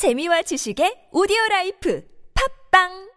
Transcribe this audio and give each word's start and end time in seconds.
재미와 0.00 0.40
지식의 0.48 1.12
오디오 1.12 1.36
life. 1.50 2.00
팟빵 2.32 3.09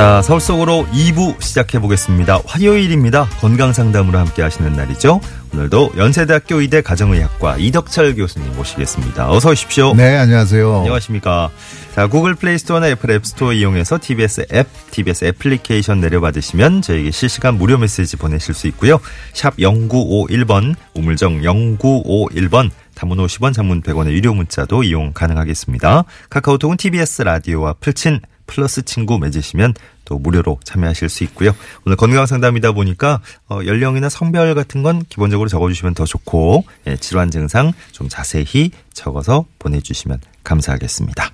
자, 0.00 0.22
서울 0.22 0.40
속으로 0.40 0.86
2부 0.94 1.42
시작해 1.42 1.78
보겠습니다. 1.78 2.40
화요일입니다. 2.46 3.28
건강 3.38 3.74
상담으로 3.74 4.18
함께 4.18 4.40
하시는 4.40 4.72
날이죠. 4.72 5.20
오늘도 5.52 5.92
연세대학교 5.98 6.62
의대 6.62 6.80
가정의학과 6.80 7.58
이덕철 7.58 8.14
교수님 8.14 8.56
모시겠습니다. 8.56 9.30
어서 9.30 9.50
오십시오. 9.50 9.92
네, 9.92 10.16
안녕하세요. 10.16 10.78
안녕하십니까. 10.78 11.50
자, 11.94 12.06
구글 12.06 12.34
플레이 12.34 12.56
스토어나 12.56 12.88
애플 12.88 13.10
앱 13.10 13.26
스토어 13.26 13.52
이용해서 13.52 13.98
TBS 14.00 14.46
앱, 14.54 14.68
TBS 14.90 15.26
애플리케이션 15.26 16.00
내려받으시면 16.00 16.80
저에게 16.80 17.10
실시간 17.10 17.58
무료 17.58 17.76
메시지 17.76 18.16
보내실 18.16 18.54
수 18.54 18.68
있고요. 18.68 19.00
샵 19.34 19.54
0951번, 19.58 20.76
우물정 20.94 21.42
0951번, 21.42 22.70
단문 22.94 23.18
50원, 23.18 23.52
장문 23.52 23.82
100원의 23.82 24.12
유료 24.12 24.32
문자도 24.32 24.82
이용 24.82 25.12
가능하겠습니다. 25.12 26.04
카카오톡은 26.30 26.78
TBS 26.78 27.20
라디오와 27.20 27.74
풀친 27.80 28.20
플러스 28.50 28.82
친구 28.82 29.18
맺으시면 29.18 29.74
또 30.04 30.18
무료로 30.18 30.58
참여하실 30.64 31.08
수 31.08 31.22
있고요. 31.24 31.54
오늘 31.86 31.96
건강 31.96 32.26
상담이다 32.26 32.72
보니까 32.72 33.20
어, 33.48 33.60
연령이나 33.64 34.08
성별 34.08 34.54
같은 34.56 34.82
건 34.82 35.04
기본적으로 35.08 35.48
적어주시면 35.48 35.94
더 35.94 36.04
좋고 36.04 36.64
예, 36.88 36.96
질환 36.96 37.30
증상 37.30 37.72
좀 37.92 38.08
자세히 38.08 38.72
적어서 38.92 39.46
보내주시면 39.60 40.18
감사하겠습니다. 40.42 41.30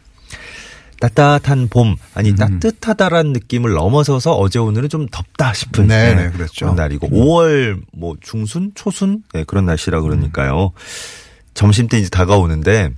따뜻한 1.00 1.68
봄 1.68 1.96
아니 2.14 2.30
음. 2.30 2.36
따뜻하다라는 2.36 3.32
느낌을 3.32 3.72
넘어서서 3.72 4.32
어제 4.32 4.58
오늘은 4.58 4.88
좀 4.90 5.06
덥다 5.10 5.54
싶은 5.54 5.86
네, 5.86 6.10
예, 6.10 6.14
네, 6.14 6.30
그렇죠. 6.30 6.66
그런 6.66 6.76
날이고 6.76 7.08
5월 7.08 7.80
뭐 7.92 8.16
중순 8.20 8.72
초순 8.74 9.22
예, 9.34 9.44
그런 9.44 9.64
날씨라 9.64 10.02
그러니까요. 10.02 10.72
점심 11.54 11.88
때 11.88 11.98
이제 11.98 12.10
다가오는데 12.10 12.90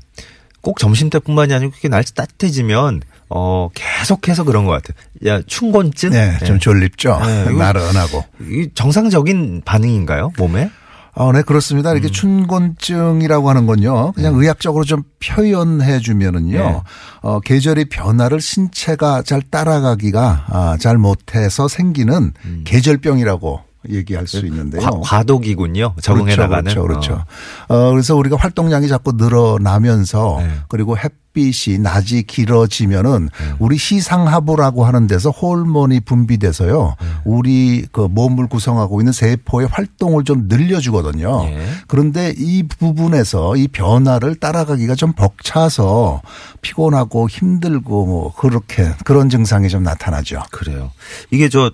꼭 0.61 0.79
점심 0.79 1.09
때뿐만이 1.09 1.55
아니고 1.55 1.73
그게 1.73 1.89
날씨 1.89 2.15
따뜻해지면 2.15 3.03
어 3.31 3.69
계속해서 3.75 4.45
그런 4.45 4.65
것 4.65 4.73
같아요. 4.73 4.97
야 5.27 5.43
춘곤증. 5.47 6.11
네, 6.11 6.39
좀 6.45 6.57
예. 6.57 6.59
졸립죠. 6.59 7.19
네, 7.25 7.51
나른하고. 7.51 8.25
이 8.41 8.69
정상적인 8.75 9.63
반응인가요 9.65 10.33
몸에? 10.39 10.71
어, 11.15 11.33
네, 11.33 11.43
그렇습니다. 11.43 11.91
이렇게 11.93 12.09
춘곤증이라고 12.09 13.51
하는 13.51 13.67
건요. 13.67 14.13
그냥 14.13 14.37
의학적으로 14.37 14.85
좀 14.85 15.03
표현해 15.19 15.99
주면은요. 15.99 16.59
네. 16.59 16.81
어, 17.23 17.41
계절의 17.41 17.87
변화를 17.87 18.41
신체가 18.41 19.23
잘 19.23 19.43
따라가기가 19.43 20.45
아, 20.47 20.77
잘 20.79 20.97
못해서 20.97 21.67
생기는 21.67 22.33
계절병이라고 22.65 23.68
얘기할 23.89 24.27
수 24.27 24.45
있는데요. 24.47 24.83
과, 24.83 24.91
과도기군요. 25.03 25.95
적응해 26.03 26.35
그렇죠, 26.35 26.43
나가는. 26.43 26.65
그렇죠, 26.65 26.83
그렇죠. 26.83 27.25
어, 27.69 27.91
그래서 27.91 28.17
우리가 28.17 28.37
활동량이 28.37 28.89
자꾸 28.89 29.13
늘어나면서 29.13 30.39
네. 30.41 30.51
그리고 30.69 30.97
햇빛이 30.99 31.79
낮이 31.79 32.25
길어지면은 32.25 33.29
네. 33.29 33.55
우리 33.61 33.79
시상하부라고 33.79 34.85
하는 34.85 35.07
데서 35.07 35.31
호르몬이 35.31 36.01
분비돼서요. 36.01 36.97
네. 37.01 37.07
우리 37.25 37.87
그 37.93 38.01
몸을 38.01 38.49
구성하고 38.49 39.01
있는 39.01 39.13
세포의 39.13 39.69
활동을 39.71 40.25
좀 40.25 40.49
늘려주거든요. 40.49 41.45
예. 41.45 41.69
그런데 41.87 42.35
이 42.37 42.65
부분에서 42.65 43.57
이 43.57 43.69
변화를 43.69 44.35
따라가기가 44.35 44.97
좀 44.97 45.13
벅차서 45.13 46.23
피곤하고 46.63 47.29
힘들고 47.29 48.07
뭐 48.07 48.35
그렇게 48.35 48.91
그런 49.05 49.31
증상이 49.31 49.69
좀 49.69 49.85
나타나죠. 49.85 50.43
그래요. 50.51 50.91
이게 51.31 51.49
저 51.49 51.71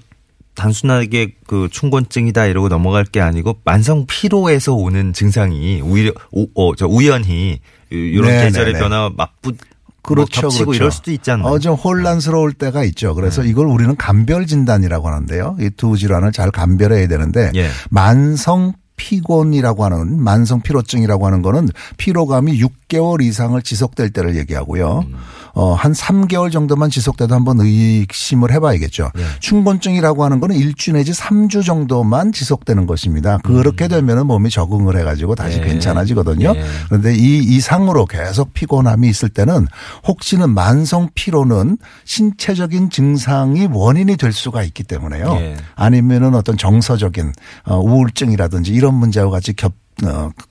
단순하게 0.55 1.35
그 1.47 1.69
춘곤증이다 1.71 2.47
이러고 2.47 2.69
넘어갈 2.69 3.05
게 3.05 3.21
아니고 3.21 3.59
만성 3.65 4.07
피로에서 4.07 4.75
오는 4.75 5.13
증상이 5.13 5.81
오히려 5.83 6.13
오, 6.31 6.47
어, 6.55 6.75
저 6.77 6.87
우연히 6.87 7.61
이런 7.91 8.31
네, 8.31 8.45
계절의 8.45 8.73
네, 8.75 8.79
네. 8.79 8.79
변화 8.79 9.11
맞붙 9.17 9.57
그렇죠, 10.03 10.43
뭐 10.43 10.51
겹치고 10.51 10.65
그렇죠. 10.67 10.77
이럴 10.77 10.93
수도 10.93 11.33
않나요? 11.33 11.49
어, 11.49 11.59
좀 11.59 11.75
혼란스러울 11.75 12.53
때가 12.53 12.85
있죠. 12.85 13.15
그래서 13.15 13.43
이걸 13.43 13.67
우리는 13.67 13.97
간별 13.97 14.47
진단이라고 14.47 15.09
하는데요. 15.09 15.57
이 15.61 15.71
두 15.77 15.97
질환을 15.97 16.31
잘 16.33 16.51
간별해야 16.51 17.09
되는데 17.09 17.51
예. 17.55 17.69
만성 17.91 18.75
피곤이라고 18.97 19.85
하는 19.85 20.23
만성 20.23 20.61
피로증이라고 20.61 21.27
하는 21.27 21.43
거는 21.43 21.69
피로감이 21.97 22.61
6개월 22.61 23.23
이상을 23.23 23.61
지속될 23.63 24.11
때를 24.11 24.37
얘기하고요. 24.37 25.05
음. 25.09 25.17
어, 25.55 25.73
한 25.75 25.93
3개월 25.93 26.51
정도만 26.51 26.91
지속돼도 26.91 27.35
한번 27.35 27.61
의심을 27.61 28.53
해봐야겠죠. 28.53 29.11
예. 29.17 29.25
춘곤증이라고 29.41 30.25
하는 30.25 30.41
거는 30.41 30.57
일주 30.57 30.93
내지 30.93 31.13
3주 31.13 31.65
정도만 31.65 32.33
지속되는 32.33 32.87
것입니다. 32.87 33.39
그렇게 33.39 33.89
되면은 33.89 34.27
몸이 34.27 34.51
적응을 34.51 34.99
해가지고 34.99 35.35
다시 35.37 35.59
음. 35.59 35.63
예. 35.65 35.69
괜찮아지거든요. 35.69 36.55
예. 36.57 36.65
그런데 36.89 37.15
이 37.15 37.39
이상으로 37.39 38.07
계속 38.07 38.53
피곤함이 38.53 39.09
있을 39.09 39.29
때는 39.29 39.69
혹시는 40.07 40.51
만성 40.51 41.09
피로는 41.15 41.79
신체적인 42.05 42.91
증상이 42.91 43.69
원인이 43.71 44.17
될 44.17 44.33
수가 44.33 44.65
있기 44.65 44.83
때문에요. 44.83 45.37
예. 45.37 45.57
아니면은 45.77 46.35
어떤 46.35 46.57
정서적인 46.57 47.33
어, 47.67 47.79
우울증이라든지 47.79 48.73
이런 48.73 48.95
문제와 48.95 49.31
같이 49.31 49.53
겹 49.53 49.73
어, 49.73 49.84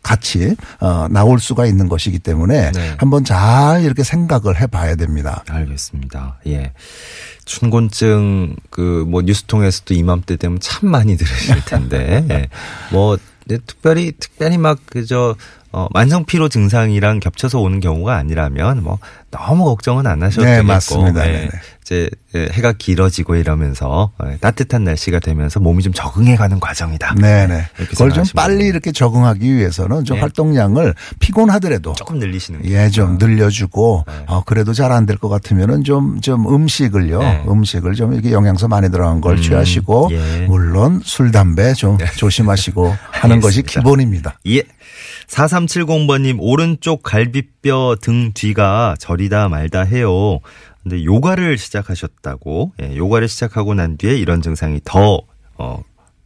같이 0.02 0.56
어, 0.80 1.08
나올 1.10 1.40
수가 1.40 1.66
있는 1.66 1.90
것이기 1.90 2.20
때문에 2.20 2.72
네. 2.72 2.96
한번 2.98 3.24
잘 3.24 3.84
이렇게 3.84 4.04
생각을 4.04 4.60
해봐야 4.60 4.96
됩니다. 4.96 5.44
알겠습니다. 5.50 6.40
예. 6.48 6.74
춘곤증 7.46 8.56
그 8.70 9.04
뭐 9.08 9.22
뉴스 9.22 9.44
통해서도 9.44 9.94
이맘때 9.94 10.38
되면 10.38 10.60
참 10.62 10.90
많이 10.90 11.18
들으실 11.18 11.66
텐데. 11.66 12.26
예. 12.30 12.50
뭐 12.92 13.18
네, 13.46 13.58
특별히 13.66 14.14
특별히 14.18 14.58
막 14.58 14.80
그저 14.86 15.36
어 15.76 15.88
만성 15.92 16.24
피로 16.26 16.50
증상이랑 16.50 17.20
겹쳐서 17.20 17.60
오는 17.60 17.80
경우가 17.80 18.16
아니라면 18.16 18.84
뭐 18.84 19.00
너무 19.32 19.66
걱정은 19.66 20.06
안 20.06 20.22
하셔도 20.22 20.46
네, 20.46 20.52
되겠고. 20.58 20.68
맞습니다. 20.68 21.28
예. 21.28 21.50
이제 21.82 22.10
예, 22.36 22.48
해가 22.52 22.74
길어지고 22.74 23.36
이러면서 23.36 24.12
예, 24.26 24.38
따뜻한 24.38 24.84
날씨가 24.84 25.20
되면서 25.20 25.60
몸이 25.60 25.82
좀 25.82 25.92
적응해 25.92 26.36
가는 26.36 26.60
과정이다. 26.60 27.16
네네. 27.16 27.66
이렇게 27.80 27.92
그걸 27.92 28.12
좀 28.14 28.24
빨리. 28.36 28.66
이렇게 28.68 28.92
적응하기 28.92 29.52
위해서는 29.56 30.06
좀 30.06 30.18
네. 30.18 30.22
활동량을 30.22 30.94
피곤하더라도 31.20 31.94
조금 31.94 32.20
늘리시는 32.20 32.62
게 32.62 32.70
예, 32.72 32.90
좀 32.90 33.18
늘려주고, 33.18 34.06
네. 34.08 34.14
어, 34.28 34.44
그래도 34.46 34.74
잘 34.74 34.92
안 34.92 35.06
될 35.08 35.18
것 35.18 35.28
같으면은 35.28 35.84
좀, 35.84 36.22
좀 36.22 36.48
음식을요, 36.54 37.20
네. 37.20 37.44
음식을 37.50 37.96
좀 37.96 38.14
이렇게 38.14 38.32
영양소 38.32 38.68
많이 38.68 38.90
들어간 38.92 39.20
걸 39.22 39.38
음, 39.38 39.42
취하시고, 39.42 40.10
예. 40.12 40.46
물론 40.48 41.02
술, 41.04 41.32
담배 41.32 41.74
좀 41.74 41.98
조심하시고 42.18 42.96
하는 43.12 43.42
것이. 43.42 43.64
기본입니다. 43.64 44.40
예. 44.48 44.62
4370번님, 45.34 46.38
오른쪽 46.40 47.02
갈비뼈 47.02 47.96
등 48.02 48.34
뒤가 48.34 48.96
저리다 49.00 49.50
말다 49.50 49.82
해요. 49.82 50.40
근데 50.84 51.04
요가를 51.04 51.58
시작하셨다고, 51.58 52.74
예, 52.84 52.96
요가를 52.96 53.28
시작하고 53.28 53.74
난 53.74 53.98
뒤에 53.98 54.16
이런 54.16 54.42
증상이 54.44 54.80
더, 54.84 55.22
어, 55.56 55.82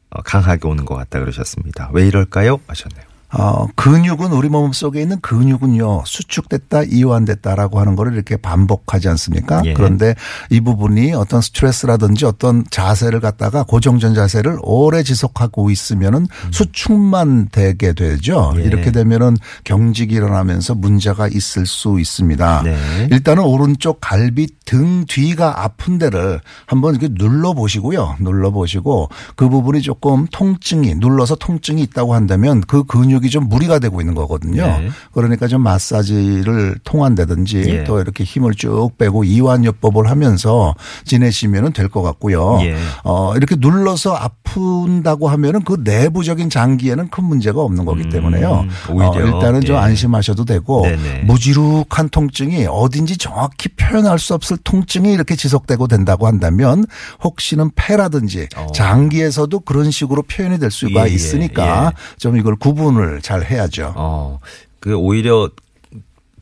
어, 0.10 0.22
강하게 0.24 0.68
오는 0.68 0.84
것 0.84 0.96
같다 0.96 1.20
그러셨습니다. 1.20 1.90
왜 1.94 2.06
이럴까요? 2.08 2.60
하셨네요. 2.68 3.07
어, 3.34 3.68
근육은 3.76 4.32
우리 4.32 4.48
몸 4.48 4.72
속에 4.72 5.02
있는 5.02 5.20
근육은요 5.20 6.04
수축됐다 6.06 6.84
이완됐다라고 6.84 7.78
하는 7.80 7.98
거를 7.98 8.14
이렇게 8.14 8.38
반복하지 8.38 9.10
않습니까? 9.10 9.62
예. 9.66 9.74
그런데 9.74 10.16
이 10.50 10.62
부분이 10.62 11.14
어떤 11.14 11.42
스트레스라든지 11.42 12.26
어떤 12.26 12.64
자세를 12.72 13.20
갖다가 13.20 13.64
고정전 13.64 14.14
자세를 14.14 14.60
오래 14.62 15.04
지속하고 15.04 15.70
있으면은 15.72 16.28
수축만 16.52 17.50
되게 17.52 17.92
되죠. 17.92 18.54
음. 18.56 18.62
예. 18.62 18.64
이렇게 18.64 18.92
되면은 18.92 19.36
경직이 19.66 20.16
일어나면서 20.16 20.76
문제가 20.76 21.28
있을 21.28 21.66
수 21.66 22.00
있습니다. 22.00 22.62
네. 22.64 23.08
일단은 23.12 23.44
오른쪽 23.44 24.00
갈비 24.00 24.48
등 24.64 25.04
뒤가 25.06 25.64
아픈 25.64 25.98
데를 25.98 26.40
한번 26.66 26.96
이렇게 26.96 27.14
눌러 27.14 27.54
보시고요. 27.54 28.16
눌러 28.22 28.52
보시고 28.52 29.10
그 29.36 29.50
부분이 29.50 29.82
조금 29.82 30.28
통증이 30.32 30.96
눌러서 30.96 31.36
통증이 31.36 31.82
있다고 31.82 32.14
한다면 32.14 32.62
그 32.68 32.84
근육 32.84 33.17
이 33.26 33.30
좀 33.30 33.50
무리가 33.50 33.80
되고 33.80 34.00
있는 34.02 34.16
거거든요. 34.16 34.66
네. 34.66 34.90
그러니까 35.12 35.48
좀 35.48 35.62
마사지를 35.62 36.78
통한다든지 36.84 37.64
예. 37.68 37.84
또 37.84 38.00
이렇게 38.00 38.24
힘을 38.24 38.54
쭉 38.56 38.92
빼고 38.98 39.24
이완요법을 39.26 40.10
하면서 40.10 40.74
지내시면은 41.06 41.74
될 41.74 41.88
것 41.88 42.02
같고요. 42.02 42.60
예. 42.64 42.76
어, 43.06 43.34
이렇게 43.38 43.56
눌러서 43.58 44.14
아픈다고 44.16 45.30
하면은 45.30 45.64
그 45.64 45.78
내부적인 45.84 46.50
장기에는 46.50 47.10
큰 47.10 47.24
문제가 47.24 47.62
없는 47.62 47.86
거기 47.86 48.10
때문에요. 48.10 48.68
음. 48.90 49.02
어, 49.02 49.14
일단은 49.20 49.62
좀 49.62 49.76
예. 49.76 49.80
안심하셔도 49.80 50.44
되고 50.46 50.82
네네. 50.82 51.24
무지룩한 51.24 52.10
통증이 52.10 52.66
어딘지 52.70 53.18
정확히 53.18 53.70
표현할 53.70 54.20
수 54.20 54.34
없을 54.34 54.58
통증이 54.58 55.12
이렇게 55.14 55.36
지속되고 55.36 55.88
된다고 55.88 56.28
한다면 56.28 56.86
혹시는 57.24 57.72
폐라든지 57.76 58.48
어. 58.58 58.68
장기에서도 58.74 59.60
그런 59.62 59.92
식으로 59.92 60.24
표현이 60.24 60.60
될 60.60 60.72
수가 60.72 61.08
예, 61.08 61.12
예, 61.12 61.16
있으니까 61.16 61.92
예. 61.94 62.18
좀 62.20 62.38
이걸 62.38 62.56
구분을 62.58 63.07
잘 63.22 63.44
해야죠. 63.44 63.94
어, 63.96 64.40
그 64.80 64.96
오히려 64.96 65.50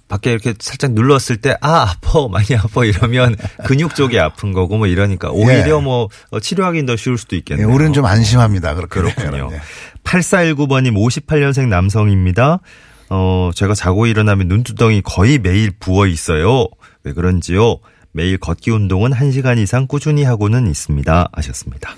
밖에 0.07 0.31
이렇게 0.31 0.53
살짝 0.59 0.91
눌렀을 0.91 1.37
때, 1.37 1.55
아, 1.61 1.89
아파, 1.89 2.27
많이 2.27 2.55
아파 2.55 2.85
이러면 2.85 3.35
근육 3.65 3.95
쪽이 3.95 4.19
아픈 4.19 4.53
거고 4.53 4.77
뭐 4.77 4.87
이러니까 4.87 5.31
오히려 5.31 5.77
예. 5.77 5.81
뭐 5.81 6.09
어, 6.29 6.39
치료하기 6.39 6.85
더 6.85 6.95
쉬울 6.95 7.17
수도 7.17 7.35
예, 7.35 7.39
있겠네요. 7.39 7.67
우리는 7.69 7.91
좀 7.93 8.05
안심합니다. 8.05 8.75
그렇게 8.75 9.01
그렇군요. 9.01 9.31
되면. 9.31 9.51
예. 9.53 9.61
8419번님 10.03 10.93
58년생 10.93 11.67
남성입니다. 11.67 12.59
어, 13.09 13.51
제가 13.55 13.73
자고 13.73 14.05
일어나면 14.05 14.47
눈두덩이 14.47 15.01
거의 15.01 15.39
매일 15.39 15.71
부어 15.71 16.07
있어요. 16.07 16.67
왜 17.03 17.13
그런지요? 17.13 17.77
매일 18.11 18.37
걷기 18.37 18.71
운동은 18.71 19.11
1시간 19.11 19.57
이상 19.57 19.87
꾸준히 19.87 20.23
하고는 20.23 20.67
있습니다. 20.67 21.29
하셨습니다. 21.33 21.95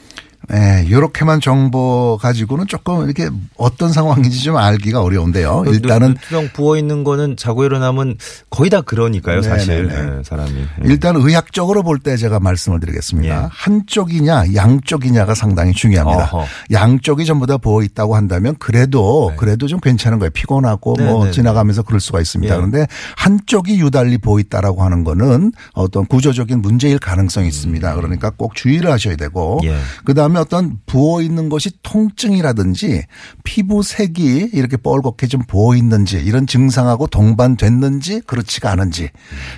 예, 0.54 0.90
요렇게만 0.90 1.42
정보 1.42 2.18
가지고는 2.22 2.68
조금 2.68 3.04
이렇게 3.04 3.30
어떤 3.58 3.92
상황인지 3.92 4.42
좀 4.44 4.56
알기가 4.56 5.02
어려운데요. 5.02 5.66
일단은 5.68 6.10
눈두덩 6.10 6.50
부어 6.54 6.78
있는 6.78 7.04
거는 7.04 7.36
자고 7.36 7.66
일어나면 7.66 8.16
거의 8.50 8.70
다 8.70 8.80
그러니까요, 8.82 9.42
사실. 9.42 9.88
네네네. 9.88 10.18
예, 10.20 10.24
사람이. 10.24 10.52
예. 10.60 10.68
일단 10.86 11.16
의학적으로 11.18 11.84
볼 11.84 11.98
때 12.00 12.16
제가 12.16 12.40
말씀을 12.40 12.80
드리겠습니다. 12.80 13.44
예. 13.44 13.48
한쪽이냐 13.52 14.54
양쪽이냐가 14.56 15.34
상당히 15.36 15.74
중요합니다. 15.74 16.30
어허. 16.32 16.46
양쪽이 16.72 17.26
전부 17.26 17.46
다 17.48 17.58
부어 17.58 17.82
있다고 17.84 18.16
한다면 18.16 18.56
그래도 18.60 19.34
그래도 19.36 19.68
좀 19.68 19.80
괜찮은 19.80 20.20
거예요. 20.20 20.30
피곤하고 20.30 20.96
네, 20.98 21.06
뭐 21.06 21.26
네, 21.26 21.32
지나가면서 21.32 21.82
그럴 21.84 22.00
수가 22.00 22.22
있습니다. 22.22 22.54
예. 22.54 22.56
그런데 22.58 22.88
한쪽이 23.18 23.80
유달리 23.80 24.18
부어 24.18 24.40
있다라고 24.40 24.84
하는 24.84 25.04
거는 25.04 25.52
어떤 25.74 26.06
구조적인 26.06 26.62
문제일 26.62 27.00
가능성이 27.00 27.48
있습니다. 27.50 27.96
그러니까 27.96 28.30
꼭 28.30 28.56
주의를 28.56 28.92
하셔야 28.92 29.16
되고 29.16 29.60
예. 29.66 29.76
그다음에 30.06 30.37
어떤 30.38 30.80
부어 30.86 31.22
있는 31.22 31.50
것이 31.50 31.72
통증이라든지 31.84 33.04
피부 33.44 33.84
색이 33.84 34.52
이렇게 34.54 34.78
뻘겋게 34.78 35.30
좀 35.30 35.42
부어 35.48 35.76
있는지 35.76 36.18
이런 36.18 36.48
증상하고 36.48 37.08
동반됐는지 37.08 38.22
그렇지가 38.22 38.72
않은지 38.72 39.10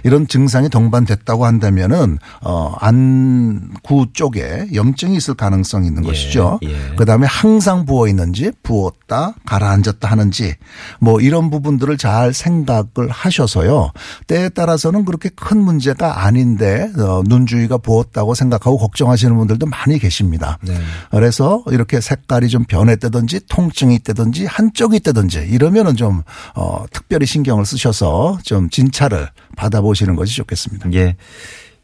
이런 0.03 0.27
증상이 0.27 0.69
동반됐다고 0.69 1.45
한다면은 1.45 2.17
어 2.41 2.75
안구 2.79 4.07
쪽에 4.13 4.67
염증이 4.73 5.15
있을 5.17 5.33
가능성이 5.33 5.87
있는 5.87 6.03
예, 6.05 6.07
것이죠. 6.07 6.59
예. 6.63 6.95
그다음에 6.95 7.27
항상 7.27 7.85
부어 7.85 8.07
있는지 8.07 8.51
부었다 8.63 9.35
가라앉았다 9.45 10.09
하는지 10.09 10.55
뭐 10.99 11.19
이런 11.21 11.49
부분들을 11.49 11.97
잘 11.97 12.33
생각을 12.33 13.09
하셔서요. 13.09 13.91
때에 14.27 14.49
따라서는 14.49 15.05
그렇게 15.05 15.29
큰 15.29 15.59
문제가 15.59 16.25
아닌데 16.25 16.89
어, 16.97 17.23
눈 17.27 17.45
주위가 17.45 17.77
부었다고 17.77 18.33
생각하고 18.35 18.77
걱정하시는 18.77 19.35
분들도 19.35 19.65
많이 19.65 19.99
계십니다. 19.99 20.57
네. 20.69 20.79
그래서 21.11 21.63
이렇게 21.71 21.99
색깔이 21.99 22.49
좀 22.49 22.63
변했다든지 22.63 23.47
통증이 23.47 23.95
있다든지 23.95 24.45
한쪽이 24.45 24.97
있다든지 24.97 25.47
이러면은 25.49 25.95
좀 25.95 26.21
어, 26.55 26.85
특별히 26.91 27.25
신경을 27.25 27.65
쓰셔서 27.65 28.39
좀 28.43 28.69
진찰을 28.69 29.29
받아보시는 29.55 30.15
것이 30.15 30.35
좋겠습니다. 30.35 30.91
예. 30.93 31.15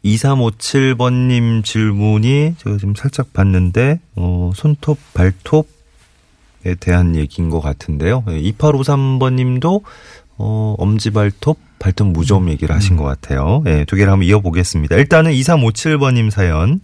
2357번님 0.04 1.64
질문이 1.64 2.54
제가 2.58 2.76
지금 2.78 2.94
살짝 2.94 3.32
봤는데, 3.32 4.00
어, 4.14 4.52
손톱, 4.54 4.98
발톱에 5.14 6.74
대한 6.78 7.16
얘기인 7.16 7.50
것 7.50 7.60
같은데요. 7.60 8.22
2853번님도, 8.26 9.82
어, 10.38 10.74
엄지발톱, 10.78 11.58
발톱 11.78 12.08
무좀 12.08 12.48
얘기를 12.50 12.74
하신 12.74 12.96
것 12.96 13.04
같아요. 13.04 13.62
예, 13.66 13.84
두 13.84 13.96
개를 13.96 14.12
한번 14.12 14.26
이어보겠습니다. 14.28 14.96
일단은 14.96 15.32
2357번님 15.32 16.30
사연. 16.30 16.80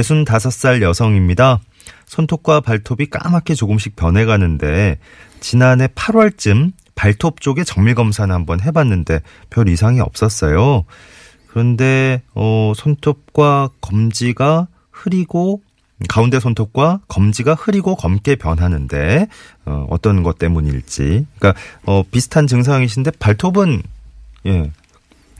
65살 0.00 0.82
여성입니다. 0.82 1.60
손톱과 2.06 2.60
발톱이 2.60 3.06
까맣게 3.06 3.54
조금씩 3.54 3.96
변해가는데, 3.96 4.98
지난해 5.40 5.86
8월쯤 5.88 6.72
발톱 6.94 7.40
쪽에 7.40 7.64
정밀 7.64 7.94
검사는 7.94 8.32
한번 8.34 8.60
해봤는데 8.60 9.20
별 9.50 9.68
이상이 9.68 10.00
없었어요. 10.00 10.84
그런데 11.48 12.22
어 12.34 12.72
손톱과 12.74 13.70
검지가 13.80 14.68
흐리고 14.90 15.60
가운데 16.08 16.40
손톱과 16.40 17.00
검지가 17.08 17.54
흐리고 17.54 17.94
검게 17.94 18.36
변하는데 18.36 19.28
어 19.64 19.86
어떤 19.90 20.22
것 20.22 20.38
때문일지 20.38 21.26
그러니까 21.38 21.60
어 21.84 22.02
비슷한 22.10 22.46
증상이신데 22.46 23.12
발톱은 23.18 23.82
예 24.46 24.70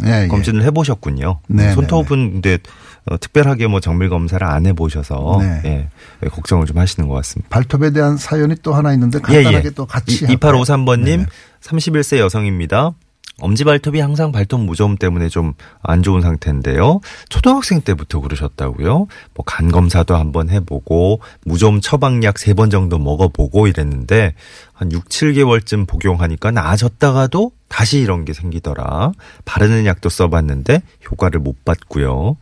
예, 0.05 0.25
예. 0.25 0.29
검진을 0.29 0.62
해보셨군요. 0.65 1.41
네, 1.47 1.73
손톱은 1.73 2.33
근데 2.33 2.59
어, 3.06 3.19
특별하게 3.19 3.67
뭐 3.67 3.81
정밀 3.81 4.09
검사를 4.09 4.45
안 4.47 4.67
해보셔서 4.67 5.39
네. 5.41 5.89
예, 6.23 6.29
걱정을 6.29 6.67
좀 6.67 6.79
하시는 6.79 7.09
것 7.09 7.15
같습니다. 7.17 7.49
발톱에 7.51 7.91
대한 7.91 8.17
사연이 8.17 8.55
또 8.62 8.75
하나 8.75 8.93
있는데 8.95 9.19
간단하게 9.21 9.71
또 9.71 9.85
같이 9.87 10.25
할까요? 10.25 10.55
2853번님 10.62 11.19
네. 11.19 11.27
31세 11.62 12.19
여성입니다. 12.19 12.93
엄지발톱이 13.41 13.99
항상 13.99 14.31
발톱 14.31 14.61
무좀 14.61 14.97
때문에 14.97 15.29
좀 15.29 15.55
안 15.83 16.03
좋은 16.03 16.23
상태인데요. 16.23 17.01
초등학생 17.29 17.81
때부터 17.83 18.21
그러셨다고요. 18.21 19.06
뭐 19.35 19.45
간 19.45 19.71
검사도 19.73 20.15
한번 20.17 20.49
해보고 20.51 21.21
무좀 21.45 21.81
처방약 21.81 22.39
세 22.39 22.55
번 22.55 22.71
정도 22.71 22.99
먹어보고 22.99 23.67
이랬는데 23.67 24.35
한 24.73 24.93
6, 24.93 25.09
7개월쯤 25.09 25.87
복용하니까 25.89 26.53
나아졌다가도 26.53 27.51
다시 27.69 27.99
이런 27.99 28.25
게 28.25 28.33
생기더라. 28.33 29.12
바르는 29.45 29.85
약도 29.85 30.09
써봤는데 30.09 30.81
효과를 31.11 31.41
못 31.41 31.65
봤고요. 31.65 32.37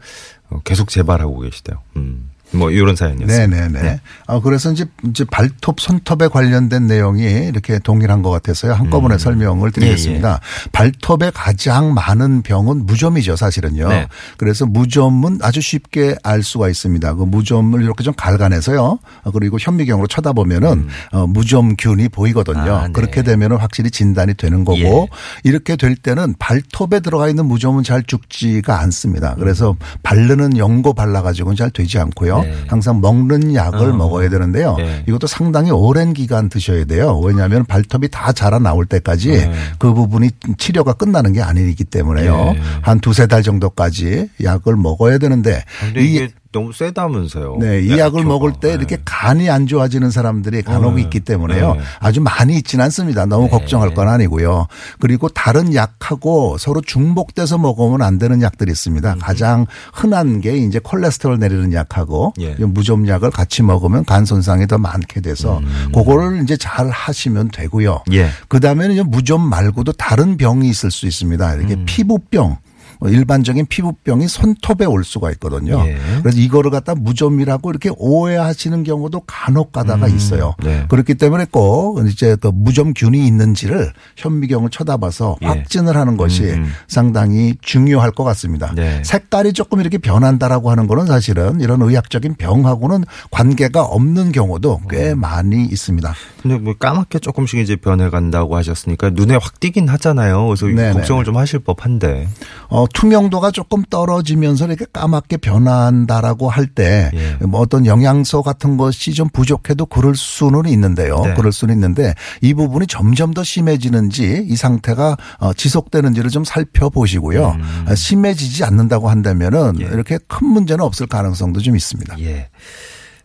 어, 0.53 0.61
계속 0.65 0.89
재발하고 0.89 1.41
계시대요. 1.41 1.83
음. 1.97 2.12
뭐 2.53 2.71
이런 2.71 2.97
사연이었습니다. 2.97 3.57
네네네. 3.57 3.83
네. 3.83 4.01
아, 4.27 4.41
그래서 4.41 4.71
이제, 4.73 4.87
이제 5.07 5.25
발톱, 5.25 5.81
손톱에 5.81 6.29
관련된 6.29 6.87
내용이 6.87 7.23
이렇게 7.23 7.79
동일한 7.79 8.23
것 8.23 8.31
같아서요. 8.31 8.75
한꺼번에 8.75 9.17
음. 9.17 9.19
설명을 9.19 9.73
드리겠습니다. 9.73 10.41
발톱에 10.73 11.31
가장 11.35 11.95
많은 11.95 12.43
병은 12.43 12.87
무좀이죠, 12.87 13.37
사실은요. 13.37 13.89
네. 13.89 14.09
그래서 14.37 14.67
무좀은 14.67 15.39
아주 15.43 15.61
쉽게 15.61 16.17
알 16.23 16.43
수가 16.43 16.69
있습니다. 16.69 17.15
그 17.15 17.23
무좀을 17.25 17.83
이렇게 17.83 18.05
좀 18.05 18.15
갈가내서요. 18.17 18.99
어, 19.25 19.31
그리고 19.31 19.59
현미경으로 19.59 20.07
쳐다보면은 20.07 20.89
어, 21.13 21.27
무좀균이 21.27 22.09
보이거든요. 22.11 22.61
음. 22.61 22.71
아, 22.71 22.87
네. 22.87 22.93
그렇게 22.93 23.23
되면은 23.23 23.57
확실히 23.57 23.91
진단이 23.91 24.35
되는 24.35 24.65
거고 24.65 24.79
예. 24.79 25.07
이렇게 25.45 25.77
될 25.77 25.97
때는 25.97 26.35
발톱에 26.39 27.01
들어가 27.01 27.29
있는 27.29 27.47
무좀은 27.47 27.83
잘 27.83 28.03
죽지가 28.03 28.81
않습니다. 28.81 29.35
그래서 29.37 29.77
바르는 30.03 30.59
연고 30.59 30.93
발라가지고는 30.93 31.57
잘 31.57 31.71
되지 31.71 31.99
않고요. 31.99 32.42
네. 32.43 32.55
항상 32.67 33.01
먹는 33.01 33.55
약을 33.55 33.91
어. 33.91 33.93
먹어야 33.95 34.29
되는데요. 34.29 34.77
네. 34.77 35.05
이것도 35.09 35.27
상당히 35.27 35.71
오랜 35.71 36.13
기간 36.13 36.49
드셔야 36.49 36.85
돼요. 36.85 37.19
왜냐하면 37.21 37.65
발톱이 37.65 38.09
다 38.09 38.33
자라 38.33 38.59
나올 38.59 38.87
때까지 38.87 39.31
네. 39.31 39.53
그 39.79 39.93
부분이 39.93 40.31
치료가 40.59 40.93
끝나는 40.93 41.33
게 41.33 41.41
아니기 41.43 41.85
때문에요. 41.85 42.53
네. 42.53 42.61
한 42.83 43.01
두세 43.01 43.27
달 43.27 43.43
정도까지 43.43 44.29
약을 44.43 44.77
먹어야 44.77 45.19
되는데 45.19 45.65
이게 45.97 46.29
너무 46.53 46.73
세다면서요. 46.73 47.57
네, 47.61 47.81
이 47.81 47.91
약효가. 47.91 47.99
약을 48.03 48.25
먹을 48.25 48.53
때 48.53 48.69
네. 48.69 48.75
이렇게 48.75 48.99
간이 49.05 49.49
안 49.51 49.67
좋아지는 49.67 50.11
사람들이 50.11 50.63
간혹 50.63 50.95
네. 50.95 51.03
있기 51.03 51.21
때문에요. 51.21 51.75
네. 51.75 51.81
아주 51.99 52.21
많이 52.21 52.57
있지는 52.57 52.85
않습니다. 52.85 53.25
너무 53.27 53.45
네. 53.45 53.51
걱정할 53.51 53.95
건 53.95 54.09
아니고요. 54.09 54.67
그리고 55.01 55.29
다른 55.29 55.75
약하고 55.75 56.59
서로 56.59 56.81
중복돼서 56.83 57.57
먹으면 57.59 58.03
안 58.03 58.19
되는 58.19 58.43
약들이 58.43 58.71
음. 58.71 58.73
있습니다. 58.73 59.17
가장 59.21 59.67
흔한 59.95 60.41
게 60.41 60.57
이제 60.59 60.79
콜레스테롤 60.79 61.39
내리는 61.39 61.73
약하고 61.73 62.35
예. 62.41 62.55
무좀약을 62.55 63.31
같이 63.31 63.63
먹으면 63.63 64.05
간 64.05 64.25
손상이 64.25 64.67
더 64.67 64.77
많게 64.79 65.21
돼서 65.23 65.59
음. 65.59 65.93
그거를 65.95 66.43
이제 66.43 66.57
잘 66.57 66.91
하시면 66.91 67.49
되고요. 67.53 68.03
예. 68.13 68.29
그다음에는 68.49 69.11
무좀 69.11 69.41
말고도 69.41 69.93
다른 69.93 70.37
병이 70.37 70.69
있을 70.69 70.91
수 70.91 71.07
있습니다. 71.07 71.55
이렇게 71.55 71.75
음. 71.75 71.85
피부병. 71.87 72.59
뭐 73.03 73.11
일반적인 73.11 73.67
피부병이 73.67 74.29
손톱에 74.29 74.87
올 74.87 75.03
수가 75.03 75.33
있거든요. 75.33 75.85
예. 75.85 75.97
그래서 76.23 76.39
이거를 76.39 76.71
갖다 76.71 76.95
무좀이라고 76.95 77.71
이렇게 77.71 77.91
오해하시는 77.97 78.85
경우도 78.85 79.23
간혹 79.27 79.73
가다가 79.73 80.07
음, 80.07 80.15
있어요. 80.15 80.55
네. 80.63 80.85
그렇기 80.89 81.15
때문에 81.17 81.47
꼭 81.51 82.07
이제 82.07 82.37
그 82.41 82.53
무좀균이 82.55 83.27
있는지를 83.27 83.93
현미경을 84.17 84.71
쳐다봐서 84.71 85.37
예. 85.43 85.47
확진을 85.47 85.97
하는 85.97 86.17
것이 86.17 86.45
음, 86.45 86.63
음. 86.63 86.73
상당히 86.87 87.57
중요할 87.61 88.13
것 88.13 88.23
같습니다. 88.23 88.73
네. 88.77 89.03
색깔이 89.05 89.53
조금 89.53 89.81
이렇게 89.81 89.99
변한다라고 89.99 90.71
하는 90.71 90.87
거는 90.87 91.07
사실은 91.07 91.61
이런 91.61 91.83
의학적인 91.83 92.37
병하고는 92.37 93.03
관계가 93.33 93.83
없는 93.83 94.31
경우도 94.31 94.83
꽤 94.89 95.11
음. 95.11 95.19
많이 95.19 95.65
있습니다. 95.65 96.15
근데 96.41 96.57
뭐 96.57 96.75
까맣게 96.79 97.19
조금씩 97.19 97.59
이제 97.59 97.75
변해간다고 97.75 98.55
하셨으니까 98.55 99.11
눈에 99.11 99.35
확 99.35 99.59
띄긴 99.59 99.89
하잖아요. 99.89 100.47
그래서 100.47 100.67
네네네. 100.67 100.93
걱정을 100.93 101.25
좀 101.25 101.37
하실 101.37 101.59
법한데. 101.59 102.29
어, 102.69 102.87
투명도가 102.93 103.51
조금 103.51 103.83
떨어지면서 103.89 104.67
이렇게 104.67 104.87
까맣게 104.93 105.39
변한다라고 105.39 106.49
할때 106.49 107.11
예. 107.15 107.45
뭐 107.45 107.61
어떤 107.61 107.87
영양소 107.87 108.43
같은 108.43 108.77
것이 108.77 109.13
좀 109.13 109.29
부족해도 109.29 109.87
그럴 109.87 110.15
수는 110.15 110.67
있는데요. 110.71 111.21
네. 111.25 111.35
그럴 111.35 111.53
수는 111.53 111.75
있는데 111.75 112.15
이 112.41 112.55
부분이 112.55 112.87
점점 112.87 113.33
더 113.35 113.43
심해지는지 113.43 114.47
이 114.49 114.57
상태가 114.57 115.17
어, 115.39 115.53
지속되는지를 115.53 116.31
좀 116.31 116.45
살펴보시고요. 116.45 117.57
어, 117.89 117.95
심해지지 117.95 118.65
않는다고 118.65 119.09
한다면은 119.09 119.77
음. 119.77 119.81
예. 119.81 119.87
이렇게 119.87 120.19
큰 120.29 120.49
문제는 120.49 120.85
없을 120.85 121.07
가능성도 121.07 121.61
좀 121.61 121.77
있습니다. 121.77 122.19
예. 122.21 122.49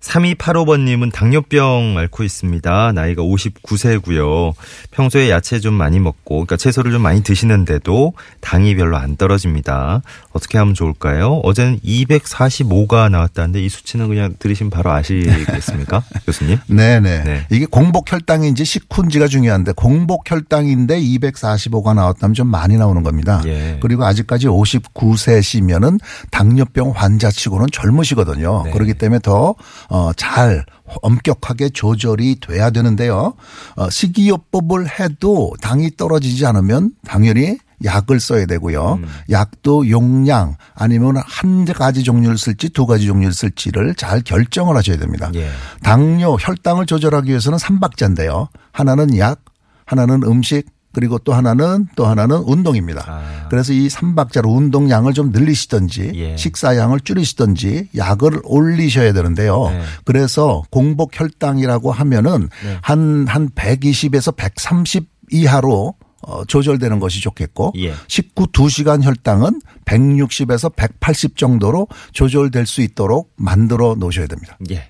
3285번님은 0.01 1.11
당뇨병 1.11 1.95
앓고 1.97 2.23
있습니다. 2.23 2.91
나이가 2.93 3.21
59세고요. 3.21 4.53
평소에 4.91 5.29
야채 5.29 5.59
좀 5.59 5.73
많이 5.73 5.99
먹고, 5.99 6.35
그러니까 6.35 6.57
채소를 6.57 6.91
좀 6.91 7.01
많이 7.01 7.23
드시는데도 7.23 8.13
당이 8.41 8.75
별로 8.75 8.97
안 8.97 9.17
떨어집니다. 9.17 10.01
어떻게 10.31 10.57
하면 10.57 10.73
좋을까요? 10.73 11.41
어제는 11.43 11.79
245가 11.79 13.09
나왔다는데 13.09 13.61
이 13.61 13.69
수치는 13.69 14.07
그냥 14.07 14.35
들으시면 14.39 14.69
바로 14.69 14.91
아시겠습니까? 14.91 16.03
교수님? 16.25 16.59
네네. 16.67 17.23
네. 17.23 17.45
이게 17.49 17.65
공복 17.65 18.11
혈당인지 18.11 18.65
식훈지가 18.65 19.27
중요한데 19.27 19.73
공복 19.73 20.29
혈당인데 20.29 20.99
245가 21.01 21.95
나왔다면 21.95 22.33
좀 22.33 22.47
많이 22.47 22.77
나오는 22.77 23.03
겁니다. 23.03 23.41
예. 23.45 23.79
그리고 23.81 24.05
아직까지 24.05 24.47
59세시면은 24.47 25.99
당뇨병 26.31 26.91
환자치고는 26.91 27.67
젊으시거든요. 27.71 28.63
네. 28.65 28.71
그렇기 28.71 28.93
때문에 28.95 29.19
더 29.19 29.55
어, 29.89 30.11
잘 30.13 30.65
엄격하게 31.01 31.69
조절이 31.69 32.39
돼야 32.39 32.69
되는데요. 32.69 33.33
어, 33.75 33.89
식이요법을 33.89 34.99
해도 34.99 35.53
당이 35.61 35.91
떨어지지 35.97 36.45
않으면 36.45 36.91
당연히 37.05 37.57
약을 37.83 38.19
써야 38.19 38.45
되고요. 38.45 38.99
약도 39.29 39.87
용량 39.89 40.55
아니면 40.73 41.17
한 41.17 41.65
가지 41.65 42.03
종류를 42.03 42.37
쓸지 42.37 42.69
두 42.69 42.85
가지 42.87 43.05
종류를 43.05 43.33
쓸지를 43.33 43.93
잘 43.95 44.21
결정을 44.21 44.75
하셔야 44.75 44.97
됩니다. 44.97 45.29
예. 45.35 45.49
당뇨 45.83 46.37
혈당을 46.39 46.87
조절하기 46.87 47.29
위해서는 47.29 47.59
삼박자인데요. 47.59 48.49
하나는 48.71 49.15
약, 49.17 49.41
하나는 49.85 50.23
음식, 50.23 50.65
그리고 50.97 51.19
또 51.19 51.31
하나는 51.31 51.87
또 51.95 52.07
하나는 52.07 52.37
운동입니다. 52.37 53.03
아. 53.05 53.47
그래서 53.51 53.71
이 53.71 53.87
삼박자로 53.87 54.49
운동량을 54.49 55.13
좀 55.13 55.29
늘리시든지 55.29 56.11
예. 56.15 56.35
식사량을 56.35 57.01
줄이시든지 57.01 57.89
약을 57.95 58.41
올리셔야 58.43 59.13
되는데요. 59.13 59.69
네. 59.69 59.83
그래서 60.05 60.63
공복 60.71 61.11
혈당이라고 61.13 61.91
하면은 61.91 62.49
네. 62.63 62.79
한, 62.81 63.27
한 63.27 63.49
120에서 63.49 64.35
130 64.35 65.07
이하로 65.29 65.93
어, 66.23 66.45
조절되는 66.45 66.99
것이 66.99 67.21
좋겠고 67.21 67.73
예. 67.77 67.93
식후 68.07 68.47
2시간 68.47 69.03
혈당은 69.03 69.61
160에서 69.85 70.75
180 70.75 71.37
정도로 71.37 71.87
조절될 72.11 72.65
수 72.65 72.81
있도록 72.81 73.31
만들어 73.35 73.93
놓으셔야 73.99 74.25
됩니다. 74.25 74.57
예. 74.71 74.87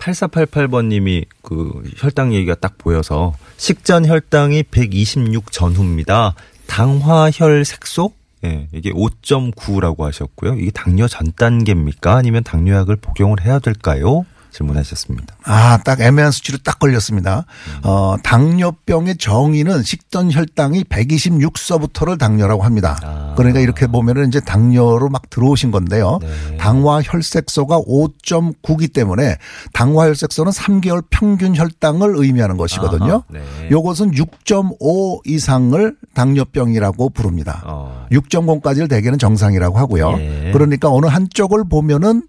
8488번님이 0.00 1.26
그 1.42 1.82
혈당 1.96 2.34
얘기가 2.34 2.54
딱 2.56 2.78
보여서 2.78 3.34
식전 3.56 4.06
혈당이 4.06 4.64
126 4.64 5.52
전후입니다. 5.52 6.34
당화혈 6.66 7.64
색소? 7.64 8.12
예, 8.44 8.68
이게 8.72 8.90
5.9라고 8.90 10.00
하셨고요. 10.00 10.54
이게 10.54 10.70
당뇨 10.70 11.06
전 11.06 11.32
단계입니까? 11.36 12.16
아니면 12.16 12.42
당뇨약을 12.42 12.96
복용을 12.96 13.44
해야 13.44 13.58
될까요? 13.58 14.24
질문하셨습니다. 14.50 15.36
아, 15.44 15.78
딱 15.84 16.00
애매한 16.00 16.32
수치로 16.32 16.58
딱 16.64 16.78
걸렸습니다. 16.78 17.44
어, 17.82 18.16
당뇨병의 18.22 19.16
정의는 19.16 19.82
식전 19.82 20.32
혈당이 20.32 20.84
126서부터를 20.84 22.18
당뇨라고 22.18 22.62
합니다. 22.62 22.98
아. 23.02 23.34
그러니까 23.36 23.60
이렇게 23.60 23.86
보면은 23.86 24.28
이제 24.28 24.40
당뇨로 24.40 25.08
막 25.08 25.30
들어오신 25.30 25.70
건데요. 25.70 26.18
네. 26.20 26.56
당화 26.58 27.00
혈색소가 27.02 27.80
5.9기 27.80 28.92
때문에 28.92 29.36
당화 29.72 30.06
혈색소는 30.06 30.52
3개월 30.52 31.04
평균 31.10 31.56
혈당을 31.56 32.14
의미하는 32.16 32.56
것이거든요. 32.56 33.22
네. 33.28 33.40
요것은 33.70 34.12
6.5 34.12 35.26
이상을 35.26 35.96
당뇨병이라고 36.14 37.10
부릅니다. 37.10 37.62
어. 37.66 38.06
6.0까지를 38.12 38.88
대개는 38.88 39.18
정상이라고 39.18 39.78
하고요. 39.78 40.18
예. 40.18 40.50
그러니까 40.52 40.90
어느 40.90 41.06
한쪽을 41.06 41.64
보면은 41.68 42.22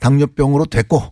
당뇨병으로 0.00 0.66
됐고 0.66 1.02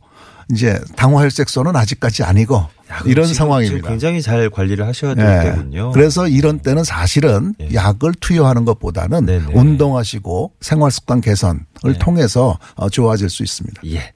이제 0.50 0.78
당화혈 0.96 1.30
색소는 1.30 1.76
아직까지 1.76 2.22
아니고 2.24 2.66
이런 3.06 3.26
지금- 3.26 3.34
상황입니다. 3.34 3.76
지금 3.76 3.88
굉장히 3.90 4.20
잘 4.22 4.50
관리를 4.50 4.86
하셔야 4.86 5.14
될 5.14 5.24
예. 5.26 5.50
때군요. 5.50 5.92
그래서 5.92 6.28
이런 6.28 6.58
때는 6.58 6.84
사실은 6.84 7.54
예. 7.60 7.72
약을 7.74 8.12
투여하는 8.20 8.64
것보다는 8.64 9.24
네네. 9.26 9.44
운동하시고 9.54 10.52
생활 10.60 10.90
습관 10.90 11.20
개선을 11.20 11.60
네. 11.84 11.92
통해서 11.98 12.58
어, 12.74 12.88
좋아질 12.90 13.30
수 13.30 13.42
있습니다. 13.42 13.82
예. 13.86 14.12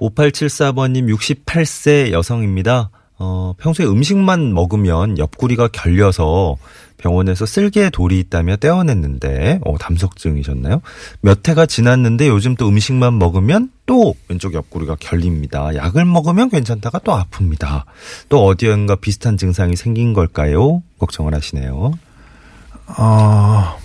5874번님 0.00 1.08
68세 1.16 2.10
여성입니다. 2.12 2.90
어, 3.18 3.54
평소에 3.58 3.86
음식만 3.86 4.52
먹으면 4.52 5.16
옆구리가 5.18 5.68
결려서 5.68 6.56
병원에서 6.96 7.46
쓸개 7.46 7.88
돌이 7.90 8.18
있다며 8.18 8.56
떼어냈는데, 8.56 9.60
어, 9.64 9.76
담석증이셨나요? 9.78 10.82
몇 11.20 11.46
해가 11.48 11.66
지났는데 11.66 12.28
요즘 12.28 12.56
또 12.56 12.68
음식만 12.68 13.18
먹으면 13.18 13.70
또 13.92 14.14
왼쪽 14.28 14.54
옆구리가 14.54 14.96
결립니다. 15.00 15.74
약을 15.76 16.06
먹으면 16.06 16.48
괜찮다가 16.48 16.98
또 17.00 17.12
아픕니다. 17.12 17.84
또 18.30 18.46
어디엔가 18.46 18.96
비슷한 18.96 19.36
증상이 19.36 19.76
생긴 19.76 20.14
걸까요? 20.14 20.82
걱정을 20.98 21.34
하시네요. 21.34 21.92
어, 22.96 23.78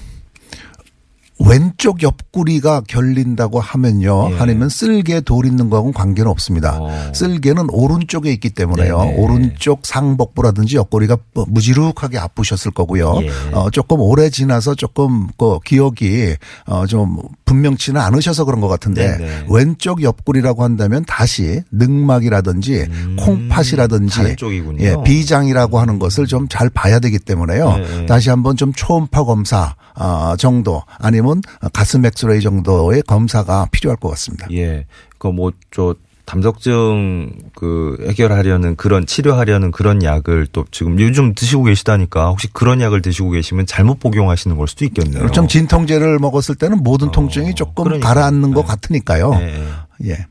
왼쪽 1.39 2.01
옆구리가 2.01 2.82
결린다고 2.88 3.60
하면요. 3.60 4.32
예. 4.32 4.39
아니면 4.39 4.70
쓸개 4.70 5.22
돌 5.22 5.46
있는 5.46 5.70
거하고는 5.70 5.94
관계는 5.94 6.29
없습니다. 6.32 6.79
어. 6.82 7.12
쓸개는 7.13 7.67
오른쪽에 7.70 8.32
있기 8.34 8.50
때문에요. 8.50 8.98
네네. 9.00 9.15
오른쪽 9.17 9.86
상복부라든지 9.86 10.77
옆구리가 10.77 11.17
뭐 11.36 11.46
무지룩하게 11.48 12.17
아프셨을 12.17 12.72
거고요. 12.72 13.20
예. 13.22 13.29
어, 13.53 13.70
조금 13.70 14.00
오래 14.01 14.29
지나서 14.29 14.74
조금 14.75 15.27
그 15.38 15.60
기억이 15.63 16.36
어, 16.65 16.86
좀 16.88 17.17
분명치는 17.46 18.01
않으셔서 18.01 18.44
그런 18.44 18.60
것 18.60 18.67
같은데 18.67 19.17
네네. 19.17 19.46
왼쪽 19.50 20.01
옆구리라고 20.01 20.63
한다면 20.63 21.06
다시 21.08 21.62
늑막이라든지 21.72 22.88
콩팥이라든지 23.20 24.22
음, 24.22 24.36
쪽이군요. 24.36 24.84
예, 24.84 24.96
비장이라고 25.06 25.79
하는 25.79 26.00
것을 26.00 26.25
좀 26.25 26.48
잘 26.50 26.70
봐야 26.70 27.00
되기 27.00 27.20
때문에요. 27.20 27.77
네. 27.77 28.06
다시 28.06 28.29
한번 28.29 28.56
좀 28.56 28.72
초음파 28.74 29.25
검사 29.25 29.75
아, 29.96 30.36
정도 30.39 30.82
아니면 30.98 31.26
가슴 31.74 32.05
엑스레이 32.05 32.41
정도의 32.41 33.01
검사가 33.03 33.67
필요할 33.72 33.98
것 33.98 34.10
같습니다. 34.10 34.48
예. 34.51 34.86
그뭐저 35.17 35.96
담석증 36.25 37.31
그 37.55 37.98
해결하려는 38.05 38.75
그런 38.75 39.05
치료하려는 39.05 39.72
그런 39.72 40.03
약을 40.03 40.48
또 40.51 40.65
지금 40.72 41.00
요즘 41.00 41.34
드시고 41.34 41.63
계시다니까 41.63 42.27
혹시 42.27 42.48
그런 42.51 42.81
약을 42.81 43.01
드시고 43.01 43.31
계시면 43.31 43.65
잘못 43.65 44.00
복용하시는 44.01 44.57
걸 44.57 44.67
수도 44.67 44.84
있겠네요. 44.86 45.31
좀 45.31 45.48
진통제를 45.48 46.19
먹었을 46.19 46.55
때는 46.55 46.84
모든 46.84 47.12
통증이 47.12 47.55
조금 47.55 47.86
그러니까요. 47.86 48.13
가라앉는 48.13 48.53
것 48.53 48.62
네. 48.62 48.67
같으니까요. 48.67 49.29
네. 49.36 49.63
예. 50.05 50.27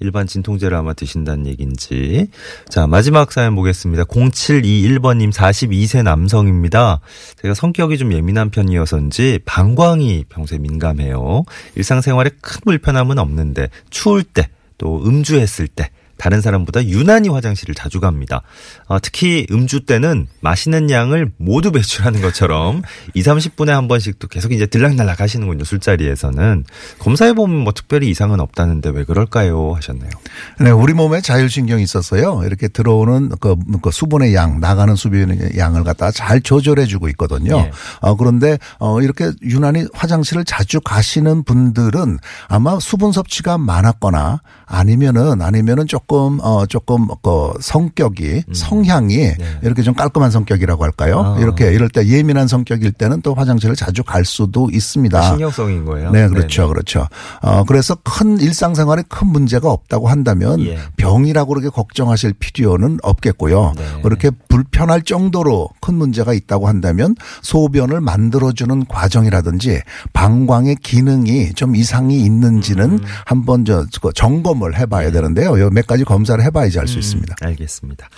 일반 0.00 0.26
진통제를 0.26 0.76
아마 0.76 0.92
드신다는 0.92 1.46
얘기인지. 1.46 2.28
자, 2.68 2.86
마지막 2.86 3.32
사연 3.32 3.54
보겠습니다. 3.54 4.04
0721번님 4.04 5.32
42세 5.32 6.02
남성입니다. 6.02 7.00
제가 7.42 7.54
성격이 7.54 7.98
좀 7.98 8.12
예민한 8.12 8.50
편이어서인지 8.50 9.40
방광이 9.44 10.24
평소에 10.28 10.58
민감해요. 10.58 11.44
일상생활에 11.74 12.30
큰 12.40 12.60
불편함은 12.64 13.18
없는데 13.18 13.68
추울 13.90 14.22
때 14.22 14.48
또 14.78 15.04
음주했을 15.04 15.68
때 15.68 15.90
다른 16.18 16.40
사람보다 16.40 16.84
유난히 16.86 17.28
화장실을 17.28 17.74
자주 17.74 18.00
갑니다. 18.00 18.42
어, 18.86 18.98
특히 19.00 19.46
음주 19.50 19.86
때는 19.86 20.26
마시는 20.40 20.90
양을 20.90 21.32
모두 21.38 21.72
배출하는 21.72 22.20
것처럼 22.20 22.82
2, 23.14 23.22
30분에 23.22 23.68
한 23.68 23.88
번씩 23.88 24.18
또 24.18 24.28
계속 24.28 24.52
이제 24.52 24.66
들락날락 24.66 25.20
하시는군요. 25.20 25.64
술자리에서는. 25.64 26.64
검사해 26.98 27.32
보면 27.32 27.58
뭐 27.58 27.72
특별히 27.72 28.10
이상은 28.10 28.40
없다는데 28.40 28.90
왜 28.90 29.04
그럴까요? 29.04 29.74
하셨네요. 29.74 30.10
네, 30.60 30.70
우리 30.70 30.92
몸에 30.92 31.20
자율신경이 31.20 31.82
있어서요. 31.82 32.42
이렇게 32.44 32.68
들어오는 32.68 33.30
그, 33.40 33.56
그 33.80 33.90
수분의 33.90 34.34
양, 34.34 34.60
나가는 34.60 34.94
수분의 34.94 35.52
양을 35.56 35.84
갖다가 35.84 36.10
잘 36.10 36.40
조절해 36.40 36.86
주고 36.86 37.08
있거든요. 37.10 37.56
예. 37.58 37.70
어, 38.00 38.16
그런데 38.16 38.58
어, 38.78 39.00
이렇게 39.00 39.30
유난히 39.42 39.86
화장실을 39.92 40.44
자주 40.44 40.80
가시는 40.80 41.44
분들은 41.44 42.18
아마 42.48 42.78
수분 42.80 43.12
섭취가 43.12 43.58
많았거나 43.58 44.40
아니면은 44.68 45.40
아니면은 45.42 45.86
조금 45.86 46.38
어 46.42 46.66
조금 46.66 47.08
그 47.22 47.52
성격이 47.60 48.44
성향이 48.52 49.32
이렇게 49.62 49.82
좀 49.82 49.94
깔끔한 49.94 50.30
성격이라고 50.30 50.84
할까요? 50.84 51.20
음. 51.20 51.34
네. 51.34 51.40
아. 51.40 51.42
이렇게 51.42 51.72
이럴 51.72 51.88
때 51.88 52.06
예민한 52.06 52.46
성격일 52.46 52.92
때는 52.92 53.22
또 53.22 53.34
화장실을 53.34 53.74
자주 53.74 54.04
갈 54.04 54.24
수도 54.24 54.68
있습니다. 54.70 55.22
신경성인 55.22 55.84
거예요. 55.84 56.10
네, 56.10 56.28
그렇죠. 56.28 56.62
네네. 56.62 56.72
그렇죠. 56.72 57.08
어, 57.42 57.64
그래서 57.64 57.94
큰 57.96 58.38
일상생활에 58.40 59.04
큰 59.08 59.28
문제가 59.28 59.70
없다고 59.70 60.08
한다면 60.08 60.60
예. 60.60 60.78
병이라고 60.96 61.54
그렇게 61.54 61.68
걱정하실 61.70 62.34
필요는 62.38 62.98
없겠고요. 63.02 63.72
네. 63.76 64.02
그렇게 64.02 64.30
불편할 64.48 65.02
정도로 65.02 65.70
큰 65.80 65.94
문제가 65.94 66.32
있다고 66.32 66.68
한다면 66.68 67.14
소변을 67.42 68.00
만들어주는 68.00 68.86
과정이라든지 68.86 69.80
방광의 70.12 70.76
기능이 70.76 71.54
좀 71.54 71.74
이상이 71.74 72.20
있는지는 72.20 72.90
음. 72.92 72.98
한번 73.24 73.64
저, 73.64 73.84
그 74.00 74.12
점검을 74.58 74.72
네. 74.72 74.78
해봐야 74.80 75.10
되는데요. 75.10 75.58
요 75.60 75.70
몇 75.70 75.86
가지 75.86 76.04
검사를 76.04 76.42
해봐야지 76.44 76.78
알 76.78 76.86
수 76.88 76.98
있습니다. 76.98 77.36
알겠습니다. 77.40 78.08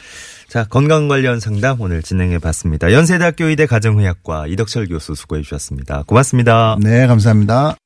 자, 0.49 0.65
건강 0.65 1.09
관련 1.09 1.39
상담 1.41 1.81
오늘 1.81 2.03
진행해 2.03 2.39
봤습니다. 2.39 2.93
연세대학교 2.93 3.45
의대 3.47 3.67
가정의학과 3.67 4.47
이덕철 4.49 4.89
교수 4.89 5.15
수고해 5.15 5.43
주셨습니다. 5.43 6.03
고맙습니다. 6.07 6.77
네, 6.81 7.07
감사합니다. 7.07 7.77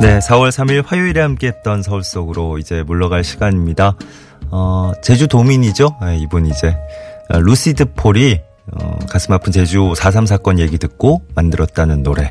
네, 0.00 0.18
4월 0.20 0.50
3일 0.50 0.84
화요일에 0.86 1.20
함께했던 1.20 1.82
서울 1.82 2.04
속으로 2.04 2.58
이제 2.58 2.82
물러갈 2.84 3.24
시간입니다. 3.24 3.96
어, 4.50 4.92
제주 5.02 5.26
도민이죠. 5.28 5.96
네, 6.02 6.18
이분 6.18 6.46
이제 6.46 6.76
어, 7.28 7.38
루시드 7.40 7.92
폴이 7.94 8.40
어, 8.72 8.98
가슴 9.10 9.32
아픈 9.34 9.50
제주 9.52 9.92
4.3 9.96 10.26
사건 10.26 10.58
얘기 10.60 10.78
듣고 10.78 11.22
만들었다는 11.34 12.02
노래. 12.02 12.30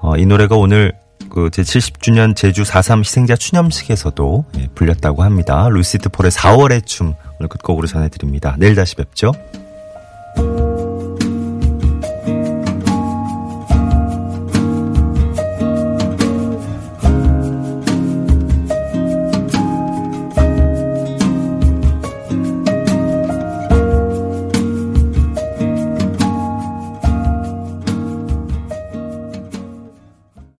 어, 0.00 0.16
이 0.16 0.26
노래가 0.26 0.56
오늘 0.56 0.92
그 1.30 1.50
제70주년 1.50 2.34
제주 2.34 2.62
4.3 2.62 3.00
희생자 3.00 3.36
추념식에서도 3.36 4.44
예, 4.58 4.68
불렸다고 4.74 5.22
합니다. 5.22 5.68
루시드 5.68 6.08
폴의 6.10 6.30
4월의 6.32 6.86
춤 6.86 7.14
오늘 7.38 7.48
끝곡으로 7.48 7.86
전해드립니다. 7.86 8.56
내일 8.58 8.74
다시 8.74 8.94
뵙죠. 8.94 9.32